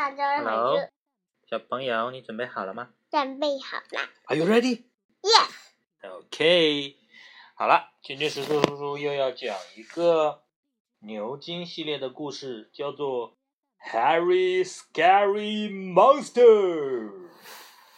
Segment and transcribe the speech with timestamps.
[0.00, 0.88] Hello，热，
[1.50, 6.96] 小朋友，你准备好了吗准备好了？Are you ready?，Yes，OK，
[7.56, 10.44] 好了，今天石头叔叔又要讲一个
[11.00, 13.32] 牛津系列的故事，叫做
[13.90, 17.10] 《Harry Scary Monster》。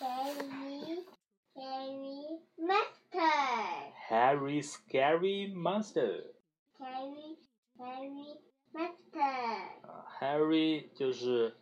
[0.00, 1.04] Harry
[1.54, 3.92] Harry Monster。
[4.08, 6.32] Harry Scary Monster。
[6.76, 7.38] Harry
[7.78, 8.40] Harry
[8.72, 11.56] Master 啊，Harry 就是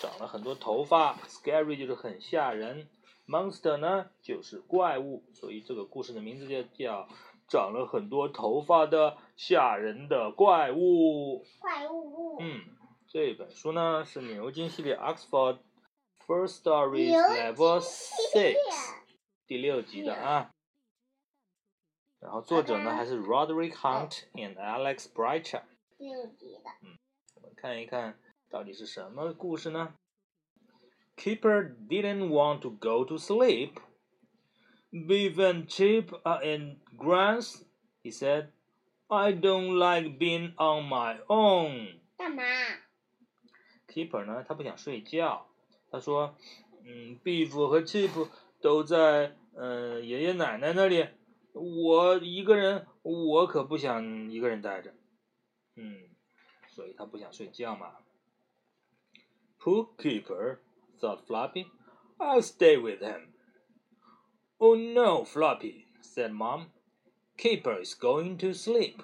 [0.00, 2.88] 长了很多头发，Scary 就是很吓人
[3.26, 7.06] ，Monster 呢就是怪物，所以这个故事的名字就叫
[7.46, 11.44] 长了很多头发的吓人的怪物。
[11.60, 12.62] 怪物，嗯，
[13.06, 15.58] 这本书呢是牛津系列 Oxford
[16.26, 18.54] First Stories Level Six
[19.46, 20.50] 第六集的啊。
[22.20, 25.62] 然后作者呢还是 Roderick Hunt and Alex Brighter。
[25.98, 26.96] 六级的，嗯
[27.36, 28.18] 我们看一看
[28.50, 29.94] 到底是什么故事呢
[31.16, 33.74] ？Keeper didn't want to go to sleep.
[34.90, 37.62] Beef and Chip are in grants,
[38.02, 38.48] he said.
[39.06, 42.00] I don't like being on my own.
[42.16, 42.42] 干嘛
[43.86, 45.46] ？Keeper 呢，他不想睡觉。
[45.92, 46.36] 他说
[46.84, 48.28] ：“嗯，Beef 和 Chip
[48.60, 51.06] 都在嗯爷爷奶奶那里，
[51.52, 54.92] 我一个人，我可不想一个人待着。”
[55.76, 56.08] 嗯，
[56.68, 57.94] 所以他不想睡觉嘛。
[59.59, 60.59] Poor Keeper,
[60.99, 61.65] thought Floppy.
[62.19, 63.33] I'll stay with him.
[64.59, 66.67] Oh no, Floppy, said Mom.
[67.37, 69.01] Keeper is going to sleep.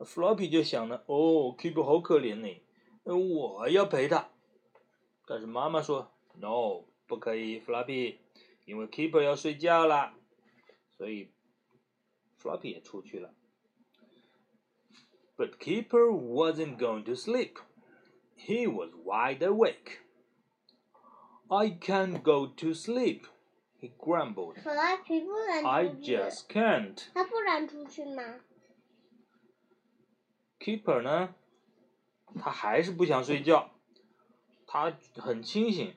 [0.00, 2.62] Floppy 就想呢，哦，Keeper 好可怜呢，
[3.04, 4.28] 呃我要陪他。
[5.26, 8.18] 但是妈妈说，No，不可以，Floppy，
[8.64, 10.14] 因为 Keeper 要睡觉了，
[10.96, 11.30] 所以
[12.40, 13.34] Floppy 也出去了。
[15.36, 17.56] But Keeper wasn't going to sleep.
[18.36, 19.98] He was wide awake.
[21.48, 23.22] I can't go to sleep,
[23.80, 24.60] he grumbled.
[24.62, 27.06] 弗拉皮不能 I 出去， just can't.
[27.14, 28.40] 他不能出去吗？
[30.60, 31.34] Keeper 呢，
[32.40, 33.70] 他还是不想睡觉，
[34.66, 35.94] 他很清醒。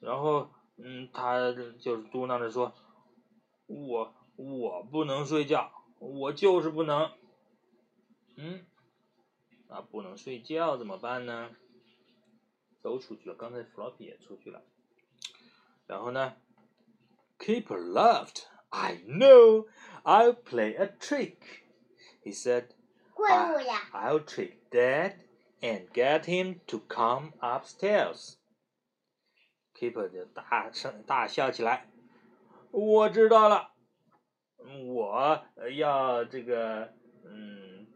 [0.00, 0.48] 然后，
[0.78, 7.10] 嗯，他就是嘟囔着说：“我我不能睡觉，我就是不能。”
[8.38, 8.64] 嗯，
[9.68, 11.50] 那不能睡觉怎么办呢？
[12.82, 14.62] 都出去了，刚才 Floppy 也出去了。
[15.86, 16.36] 然后呢，
[17.38, 18.44] Keeper laughed.
[18.70, 19.66] I know.
[20.04, 21.38] I'll play a trick,
[22.24, 22.68] he said.
[23.12, 25.16] 怪物呀， I'll trick Dad
[25.60, 28.36] and get him to come upstairs.
[29.74, 31.90] Keeper 就大声大笑起来。
[32.70, 33.72] 我知道了，
[34.86, 35.44] 我
[35.76, 37.86] 要这个，嗯，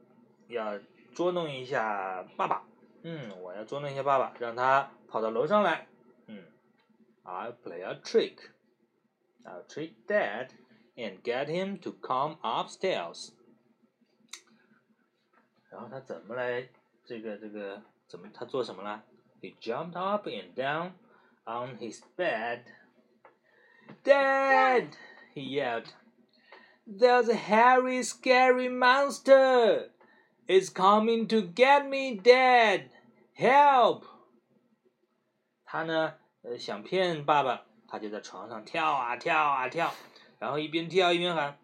[0.48, 0.78] 要
[1.18, 2.64] 捉弄一下爸爸。
[3.02, 5.86] 嗯，我要捉弄一下爸爸，让他跑到楼上来。
[6.26, 6.44] 嗯，
[7.24, 8.50] I'll play a trick.
[9.44, 10.48] I'll trick Dad
[10.96, 13.32] and get him to come upstairs.
[15.70, 16.68] 然后他怎么来
[17.04, 19.04] 这个这个怎么他做什么了？
[19.42, 20.92] He jumped up and down
[21.44, 22.62] on his bed.
[24.02, 24.96] Dad!
[25.34, 25.92] he yelled.
[26.86, 29.90] There's a hairy, scary monster!
[30.49, 32.89] Is coming to get me, Dad!
[33.37, 34.05] Help!
[35.63, 39.93] 他呢，呃，想骗爸爸，他就在床上跳啊跳啊跳，
[40.39, 41.59] 然后一边跳一边喊：“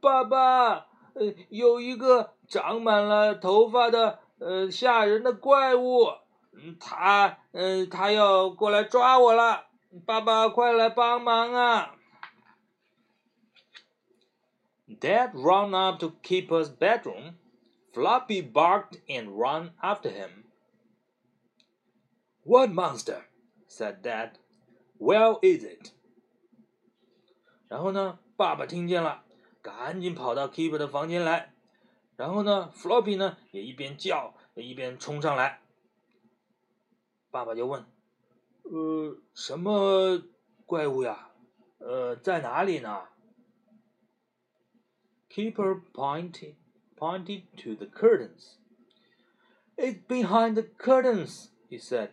[0.00, 6.04] 爸爸，呃，有一个长满了头发的呃吓人的怪物，
[6.52, 9.66] 嗯，他嗯、他要过来抓我了，
[10.06, 11.96] 爸爸快来帮忙啊
[14.86, 17.34] ！Dad ran up to Keeper's bedroom.
[17.93, 20.45] Floppy barked and ran after him.
[22.43, 23.25] What monster?
[23.67, 24.37] said Dad.
[24.99, 25.91] Where is it?
[27.67, 29.25] 然后呢，爸爸听见了，
[29.61, 31.53] 赶紧跑到 Keeper 的房间来。
[32.15, 35.61] 然后呢，Floppy 呢也一边叫一边冲上来。
[37.29, 40.23] 爸爸就问：“呃，什么
[40.65, 41.31] 怪物呀？
[41.79, 43.09] 呃，在哪里呢？”
[45.29, 46.55] Keeper pointed
[47.01, 48.57] pointed to the curtains.
[49.77, 52.09] It's behind the curtains, he said.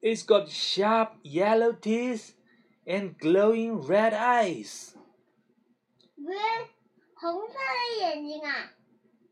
[0.00, 2.34] It's got sharp yellow teeth
[2.86, 4.94] and glowing red eyes.
[6.16, 6.38] 不是
[7.14, 8.72] 红色的眼睛啊，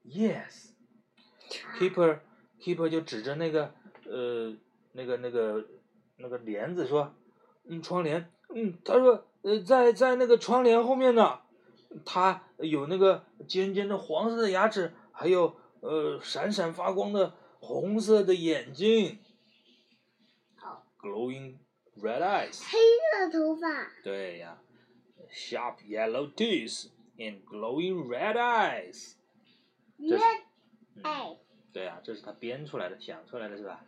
[0.05, 0.73] Yes.
[1.79, 2.21] Keeper
[2.61, 3.73] Keeper 就指着那个
[4.05, 4.57] 呃
[4.93, 5.65] 那个那个
[6.17, 7.15] 那个帘子说，
[7.69, 11.41] 嗯，窗帘，嗯，他说呃在在那个窗帘后面呢，
[12.06, 19.20] 它有那个尖尖的黄色的牙齿，还有呃闪闪发光的红色的眼睛
[20.62, 21.58] 哦，glowing
[21.98, 22.62] red eyes。
[22.64, 22.80] 黑
[23.12, 23.68] 色头发。
[24.04, 24.62] 对呀
[25.32, 29.14] ，sharp yellow teeth and glowing red eyes。
[29.98, 30.24] 这是。
[31.72, 33.84] 对呀，这是他编出来的，想出来的是吧？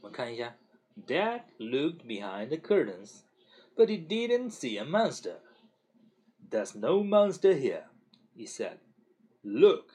[0.00, 0.56] 我们看一下
[1.06, 3.22] ，Dad looked behind the curtains,
[3.74, 5.38] but he didn't see a monster.
[6.49, 7.85] There's no monster here,
[8.35, 8.77] he said.
[9.43, 9.85] Look.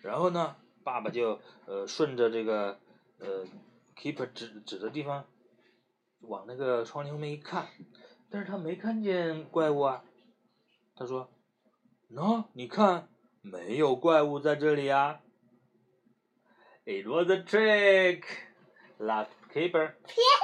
[0.00, 2.78] 然后呢，爸爸就呃顺着这个
[3.18, 3.44] 呃
[3.96, 5.24] keeper 指指的地方，
[6.20, 7.68] 往那个窗帘后面一看，
[8.30, 10.04] 但是他没看见怪物啊。
[10.94, 11.30] 他说：“
[12.12, 13.08] 喏，你看，
[13.40, 15.20] 没有怪物在这里啊。”
[16.84, 18.24] It was a trick,
[18.98, 19.94] laughed keeper.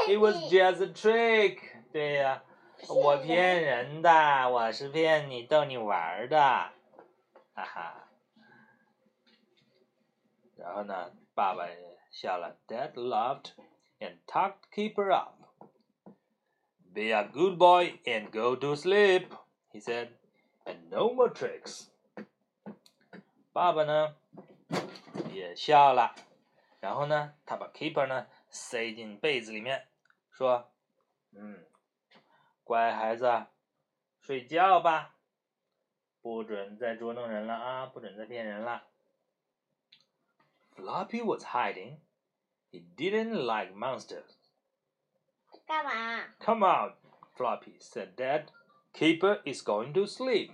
[0.08, 1.58] It was just a trick.
[1.92, 2.44] 对呀、
[2.89, 6.37] 我骗人的，我是骗你逗你玩的，
[7.53, 8.09] 哈哈。
[10.57, 11.65] 然后呢，爸爸
[12.11, 12.57] 笑了。
[12.67, 13.51] Dad laughed
[13.99, 15.35] and tucked keeper up.
[16.93, 19.29] Be a good boy and go to sleep,
[19.71, 20.09] he said,
[20.65, 21.87] and no more tricks.
[23.51, 24.15] 爸爸呢
[25.31, 26.15] 也笑了，
[26.79, 29.87] 然后呢，他把 keeper 呢塞进被子里面，
[30.31, 30.71] 说
[31.35, 31.65] ：“嗯，
[32.63, 33.47] 乖孩子，
[34.21, 35.15] 睡觉吧，
[36.21, 38.83] 不准再捉弄人了啊，不准再骗人了。”
[40.75, 41.99] Floppy was hiding.
[42.71, 44.37] He didn't like monsters.
[45.67, 46.95] 干嘛？Come out,
[47.35, 48.47] Floppy, said Dad.
[48.93, 50.51] Keeper is going to sleep.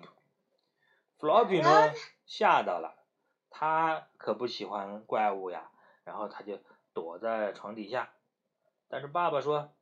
[1.17, 1.93] Floppy 呢
[2.25, 3.05] 吓到了，
[3.49, 5.71] 他可不喜欢怪物呀，
[6.03, 6.59] 然后他就
[6.93, 8.13] 躲在床底下。
[8.87, 9.73] 但是爸爸说：“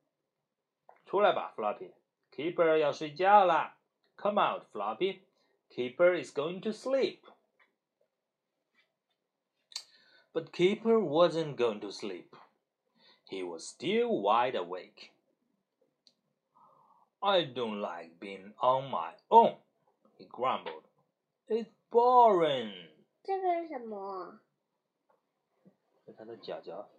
[1.06, 1.92] 出来吧，Floppy.
[2.37, 3.75] Keeper 要睡觉了。
[4.17, 5.21] Come out, Floppy.
[5.69, 7.21] Keeper is going to sleep.”
[10.33, 12.35] But Keeper wasn't going to sleep.
[13.29, 15.11] He was still wide awake.
[17.19, 19.57] I don't like being on my own,
[20.17, 20.83] he grumbled.
[21.47, 22.89] It's boring.
[23.23, 24.39] 这个是什么？
[26.05, 26.89] 是他的脚脚。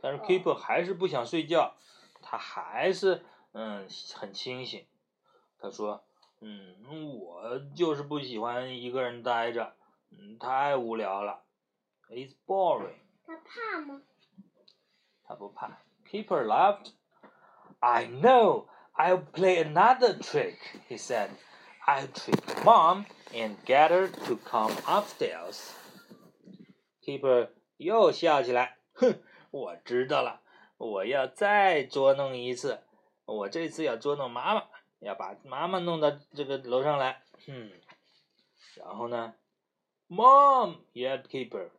[0.00, 1.74] 但是 Keeper 还是不想睡觉，
[2.22, 4.85] 他还是 嗯很清醒。
[5.59, 6.03] 他说
[6.41, 6.75] ：“嗯，
[7.19, 9.75] 我就是不喜欢一个人待着，
[10.11, 11.43] 嗯，太无聊了。
[12.09, 14.01] It's boring。”他怕吗？
[15.23, 15.79] 他不怕。
[16.09, 16.91] Keeper laughed.
[17.79, 18.65] I know.
[18.95, 20.57] I'll play another trick,
[20.87, 21.29] he said.
[21.87, 25.71] I'll trick Mom and get her to come upstairs.
[27.01, 29.19] Keeper 又笑起来，哼，
[29.51, 30.41] 我知道了，
[30.77, 32.81] 我要再捉弄一次。
[33.25, 34.63] 我这次要捉弄妈妈，
[34.99, 37.21] 要把妈妈弄到这个楼上来。
[37.45, 37.71] 哼，
[38.75, 39.33] 然后呢
[40.09, 41.69] ，Mom yelled Keeper.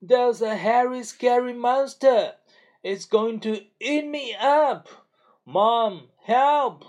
[0.00, 2.34] There's a hairy, scary monster.
[2.82, 4.88] It's going to eat me up.
[5.44, 6.82] Mom, help!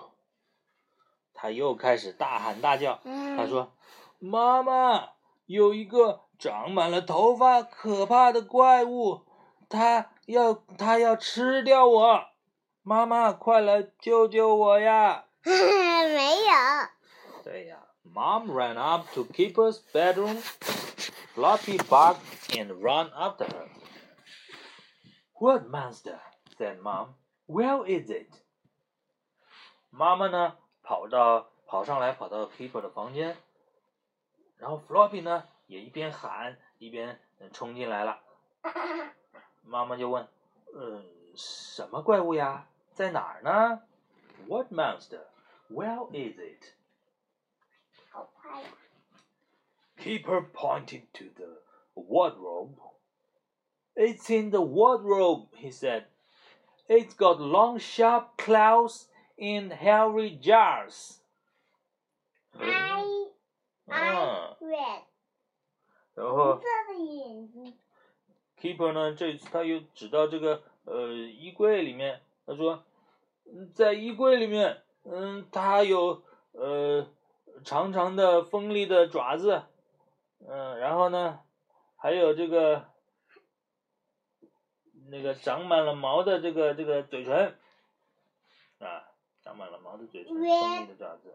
[1.34, 3.00] 他又开始大喊大叫。
[3.04, 3.74] 他说
[4.18, 5.10] ：“妈妈，
[5.46, 9.22] 有一个长满了头发、可怕的怪物，
[9.70, 12.24] 它要它要吃掉我！
[12.84, 17.44] 妈妈，快来救救我呀！”没有。
[17.44, 20.42] 对呀，Mom ran up to Keeper's bedroom.
[21.34, 22.20] Floppy barked
[22.50, 23.70] and ran after her.
[25.34, 26.20] What monster?
[26.58, 27.16] said Mom.
[27.48, 28.28] Where is it?
[29.90, 33.38] 妈妈呢，跑到跑上来，跑到 Keeper 的房间，
[34.58, 38.20] 然后 Floppy 呢也一边喊一边嗯冲进来了。
[39.64, 40.28] 妈妈就问
[40.76, 41.04] ：“嗯，
[41.36, 42.68] 什么怪物呀？
[42.95, 43.83] 在哪儿呢？
[44.47, 45.27] What monster?
[45.71, 46.73] Where is it?
[48.11, 48.69] 好快呀！
[49.99, 51.63] Keeper pointed to the
[51.95, 52.77] wardrobe.
[53.95, 56.07] It's in the wardrobe, he said.
[56.89, 61.19] It's got long, sharp claws and hairy jars.
[62.55, 63.05] I
[63.87, 65.03] 嗯 I，red，
[66.15, 67.79] 然后红色的眼睛。
[68.61, 72.84] Keeper 呢，这次他又指到这个呃衣柜里面， 他说，
[73.46, 77.08] 嗯在衣柜里面，嗯，它有呃
[77.64, 79.64] 长长的锋利的爪子，
[80.48, 81.40] 嗯，然后呢，
[81.96, 82.86] 还有这个
[85.10, 87.58] 那个长满了毛的这个这个嘴唇，
[88.80, 89.08] 啊，
[89.42, 91.34] 长满了毛的嘴唇，锋利的爪子。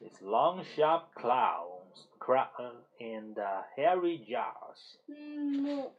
[0.00, 4.96] Its long, sharp claws, cra- uh, and uh, hairy jaws.
[5.08, 5.90] 嗯，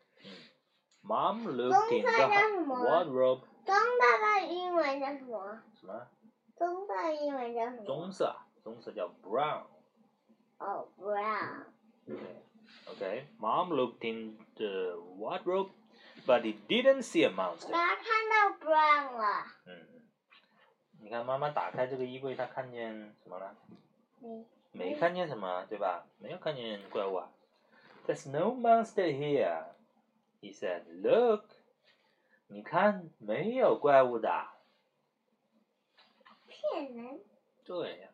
[1.02, 3.40] Mom looked in the 棕色叫什么 wardrobe.
[3.64, 5.61] 棕色的英文叫什么？
[5.78, 6.06] 什么？
[6.56, 7.84] 棕色的英文叫什么？
[7.84, 9.62] 棕色，棕色叫 brown。
[10.58, 11.64] 哦，brown。
[12.99, 15.70] 对 Mom looked in the wardrobe,
[16.26, 17.70] but he didn't see a monster.
[17.70, 19.46] 妈看到 Brown 了。
[19.66, 19.87] 嗯，
[21.00, 23.54] 你看妈妈打开这个衣柜，她看见什么了？
[24.23, 26.04] 嗯没看见什么，对吧？
[26.18, 27.28] 没有看见怪物啊。
[28.06, 29.64] There's no monster here,
[30.40, 30.82] he said.
[31.02, 31.44] Look，
[32.49, 34.30] 你看，没有怪物的。
[36.46, 37.20] 骗人。
[37.64, 38.08] 对呀、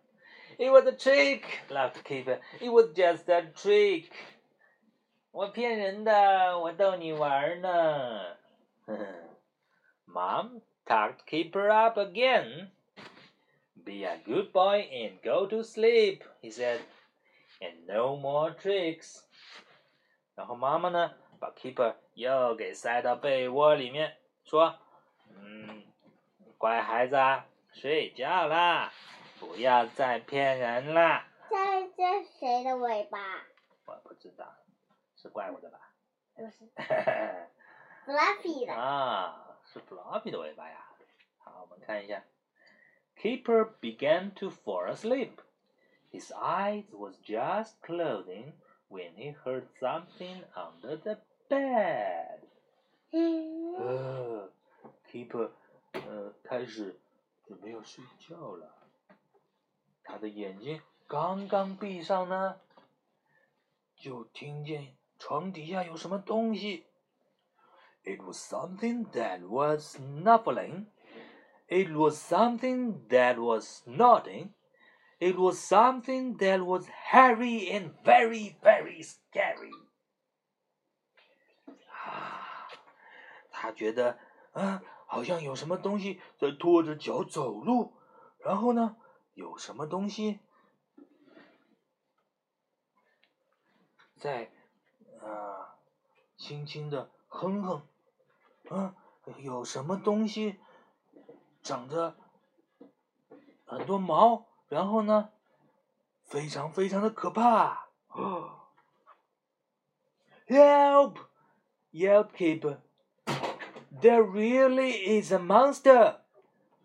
[0.59, 2.41] It was a trick, laughed Keeper.
[2.61, 4.11] It was just a trick.
[5.33, 8.37] 我骗人的，我逗你玩呢。
[10.07, 12.71] Mom tucked Keeper up again.
[13.75, 16.81] Be a good boy and go to sleep, he said.
[17.61, 19.23] And no more tricks.
[20.35, 24.80] 然后妈妈呢，把 Keeper 又给塞到被窝里面，说
[25.38, 25.84] ：“嗯，
[26.58, 28.92] 乖孩子啊，睡觉啦，
[29.40, 31.28] 不要再骗人啦。
[31.50, 31.56] 这
[31.96, 33.20] 这谁的尾巴？”
[33.86, 34.46] 我不知道，
[35.16, 35.92] 是怪物的吧？
[36.36, 36.66] 不是
[38.06, 38.74] Fluffy 的。
[38.74, 40.86] 啊，是 Floppy 的尾巴呀。
[41.38, 42.24] 好，我们看一下。
[43.18, 45.40] Keeper began to fall asleep.
[46.12, 48.54] His eyes was just closing
[48.90, 51.18] when he heard something under the
[51.49, 52.41] bed.
[53.13, 54.53] 嗯呃，
[55.11, 55.51] Keeper，
[55.93, 56.99] 呃，开始
[57.47, 58.75] 准备要睡觉了。
[60.05, 62.61] 他的眼睛刚刚闭上呢，
[63.97, 66.87] 就听见床底下有什么东西。
[68.03, 70.87] It was something that was snuffling.
[71.69, 74.55] It was something that was snorting.
[75.19, 79.54] It was something that was hairy and very, very scary.
[83.76, 84.18] 觉得
[84.54, 87.94] 啊，好像有什么东西在拖着脚走路，
[88.40, 88.98] 然后呢，
[89.34, 90.40] 有什么东西
[94.16, 94.52] 在
[95.22, 95.78] 啊，
[96.38, 97.88] 轻轻的哼哼，
[98.70, 98.96] 啊，
[99.38, 100.60] 有什么东西
[101.62, 102.16] 长着
[103.66, 105.32] 很多毛，然后呢，
[106.24, 107.90] 非常非常的可怕。
[110.48, 111.18] Help!
[111.92, 112.85] Yelp keeper.
[114.02, 116.18] There really is a monster.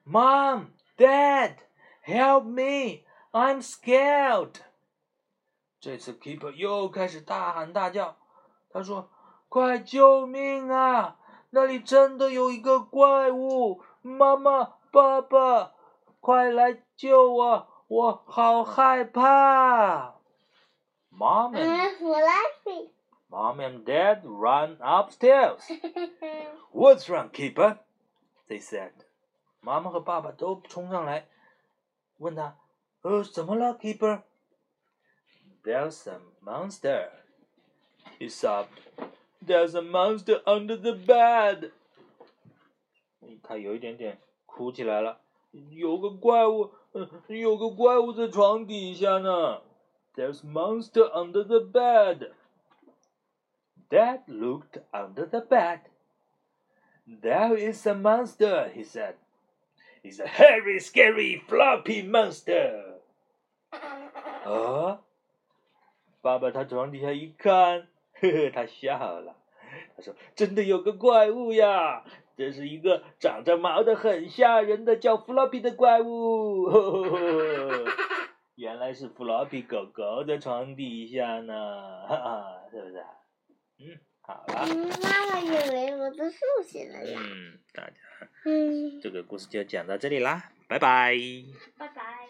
[0.04, 1.56] Mom, Dad,
[2.02, 3.04] help me!
[3.32, 4.60] I'm scared.
[5.80, 8.16] 这次 Keeper 又开始大喊大叫，
[8.70, 9.10] 他说
[9.48, 11.16] ：“快救命啊！
[11.50, 13.82] 那里真的有一个怪物！
[14.02, 15.72] 妈妈、爸爸，
[16.20, 17.66] 快来救我！
[17.88, 20.14] 我好害怕！”
[21.10, 22.90] Mom and 嗯，Fluffy。
[23.29, 25.61] Mom and Dad ran upstairs.
[26.71, 27.79] What's wrong, Keeper?
[28.47, 28.91] They said.
[29.61, 31.27] 妈妈和爸爸都冲上来，
[32.17, 32.55] 问他：“
[33.01, 34.21] 呃，怎么了，Keeper？”
[35.63, 37.09] There's a monster.
[38.19, 38.67] He sobbed.
[39.43, 41.71] There's a monster under the bed.
[43.41, 45.19] 他有一点点哭起来了。
[45.71, 49.61] 有个怪物，呃有个怪物在床底下呢。
[50.15, 52.31] There's monster under the bed.
[53.90, 55.80] Dad looked under the bed.
[57.06, 59.16] There is a monster, he said.
[60.04, 63.00] It's a hairy, scary, floppy monster.
[64.44, 65.00] 啊！
[66.22, 67.88] 爸爸他床底下一看，
[68.20, 69.36] 呵呵，他笑了。
[69.96, 72.04] 他说：“真的有个怪物呀！
[72.36, 76.64] 这是一个长着毛的、很吓人的叫 Floppy 的怪物。
[76.64, 77.84] 呵呵呵
[78.54, 83.04] 原来是 Floppy 狗狗的床底下呢，哈哈，是不是？
[83.80, 84.66] 嗯，好了。
[84.68, 87.20] 嗯，妈妈以为我的竖起来了。
[87.20, 87.92] 嗯，大家
[88.44, 91.16] 嗯，这个故事就讲到这里啦，拜拜。
[91.76, 92.29] 拜拜。